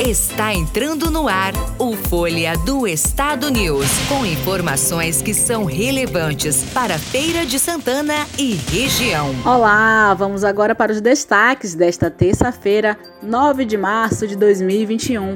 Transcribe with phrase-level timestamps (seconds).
[0.00, 6.96] Está entrando no ar o Folha do Estado News, com informações que são relevantes para
[6.96, 9.34] Feira de Santana e região.
[9.44, 15.34] Olá, vamos agora para os destaques desta terça-feira, 9 de março de 2021.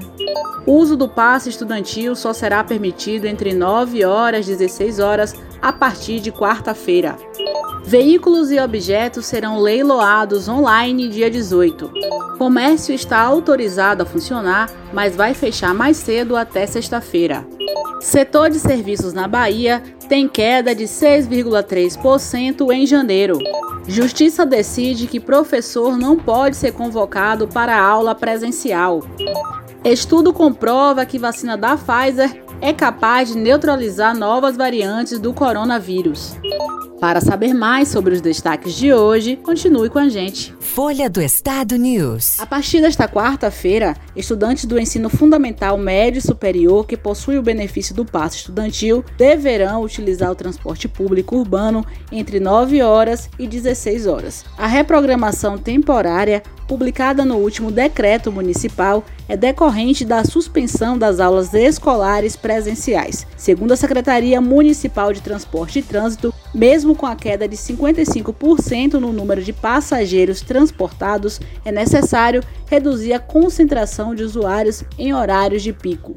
[0.64, 5.72] O uso do passe estudantil só será permitido entre 9 horas e 16 horas a
[5.72, 7.16] partir de quarta-feira.
[7.92, 11.92] Veículos e objetos serão leiloados online dia 18.
[12.38, 17.46] Comércio está autorizado a funcionar, mas vai fechar mais cedo até sexta-feira.
[18.00, 23.36] Setor de serviços na Bahia tem queda de 6,3% em janeiro.
[23.86, 29.02] Justiça decide que professor não pode ser convocado para aula presencial.
[29.84, 36.36] Estudo comprova que vacina da Pfizer é capaz de neutralizar novas variantes do coronavírus.
[37.00, 40.54] Para saber mais sobre os destaques de hoje, continue com a gente.
[40.60, 42.38] Folha do Estado News.
[42.38, 47.94] A partir desta quarta-feira, estudantes do ensino fundamental médio e superior que possuem o benefício
[47.94, 54.44] do passe estudantil deverão utilizar o transporte público urbano entre 9 horas e 16 horas.
[54.56, 62.34] A reprogramação temporária publicada no último decreto municipal, é decorrente da suspensão das aulas escolares
[62.34, 63.26] presenciais.
[63.36, 69.12] Segundo a Secretaria Municipal de Transporte e Trânsito, mesmo com a queda de 55% no
[69.12, 76.14] número de passageiros transportados, é necessário reduzir a concentração de usuários em horários de pico.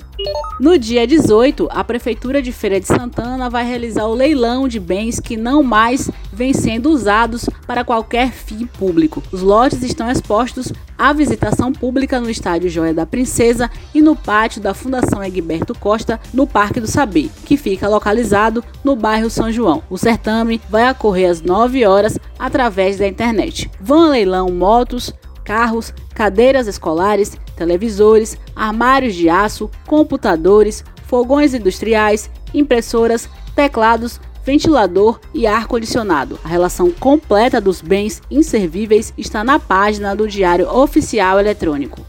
[0.58, 5.20] No dia 18, a Prefeitura de Feira de Santana vai realizar o leilão de bens
[5.20, 9.22] que não mais vêm sendo usados para qualquer fim público.
[9.34, 14.62] Os lotes estão expostos à visitação pública no estádio Joia da Princesa e no pátio
[14.62, 19.84] da Fundação Egberto Costa, no Parque do Saber, que fica localizado no bairro São João.
[19.90, 23.70] O certame vai ocorrer às 9 horas através da internet.
[23.82, 33.30] Vão a leilão motos, carros, cadeiras escolares, televisores, armários de aço, computadores, fogões industriais, impressoras,
[33.56, 36.40] teclados, ventilador e ar-condicionado.
[36.44, 42.06] A relação completa dos bens inservíveis está na página do Diário Oficial Eletrônico.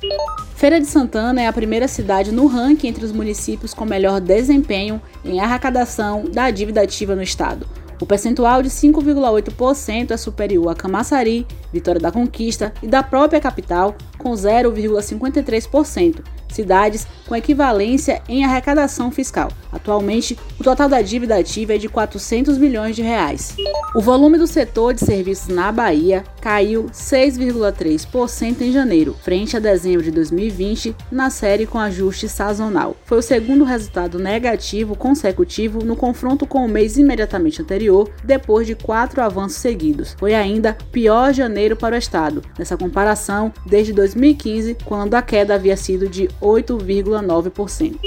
[0.54, 5.00] Feira de Santana é a primeira cidade no ranking entre os municípios com melhor desempenho
[5.24, 7.66] em arrecadação da dívida ativa no estado.
[8.00, 13.96] O percentual de 5,8% é superior a Camaçari, Vitória da Conquista e da própria capital,
[14.18, 16.22] com 0,53%,
[16.56, 19.50] cidades com equivalência em arrecadação fiscal.
[19.72, 23.54] Atualmente, o total da dívida ativa é de 400 milhões de reais.
[23.94, 30.02] O volume do setor de serviços na Bahia caiu 6,3% em janeiro, frente a dezembro
[30.02, 32.96] de 2020, na série com ajuste sazonal.
[33.04, 38.74] Foi o segundo resultado negativo consecutivo no confronto com o mês imediatamente anterior, depois de
[38.74, 40.14] quatro avanços seguidos.
[40.18, 45.76] Foi ainda pior janeiro para o estado, nessa comparação desde 2015, quando a queda havia
[45.76, 47.98] sido de 8,9%.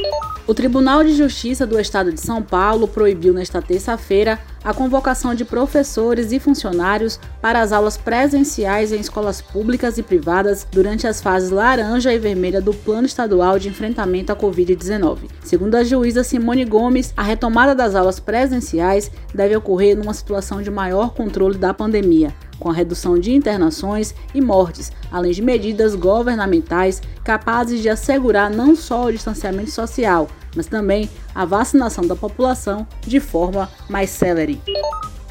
[0.48, 5.46] O Tribunal de Justiça do Estado de São Paulo proibiu nesta terça-feira a convocação de
[5.46, 11.50] professores e funcionários para as aulas presenciais em escolas públicas e privadas durante as fases
[11.50, 15.30] laranja e vermelha do Plano Estadual de Enfrentamento à Covid-19.
[15.44, 20.70] Segundo a juíza Simone Gomes, a retomada das aulas presenciais deve ocorrer numa situação de
[20.70, 27.02] maior controle da pandemia com a redução de internações e mortes, além de medidas governamentais
[27.24, 33.20] capazes de assegurar não só o distanciamento social, mas também a vacinação da população de
[33.20, 34.62] forma mais célere.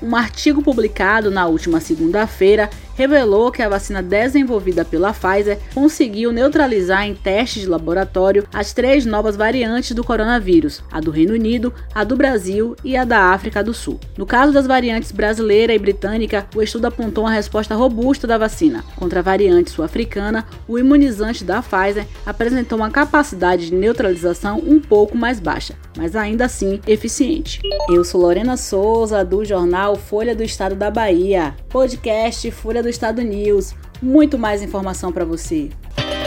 [0.03, 7.07] Um artigo publicado na última segunda-feira revelou que a vacina desenvolvida pela Pfizer conseguiu neutralizar
[7.07, 12.03] em testes de laboratório as três novas variantes do coronavírus: a do Reino Unido, a
[12.03, 14.01] do Brasil e a da África do Sul.
[14.17, 18.85] No caso das variantes brasileira e britânica, o estudo apontou uma resposta robusta da vacina.
[18.97, 25.17] Contra a variante sul-africana, o imunizante da Pfizer apresentou uma capacidade de neutralização um pouco
[25.17, 27.61] mais baixa, mas ainda assim eficiente.
[27.89, 33.23] Eu sou Lorena Souza, do jornal Folha do Estado da Bahia, podcast Folha do Estado
[33.23, 33.75] News.
[34.01, 35.71] Muito mais informação para você.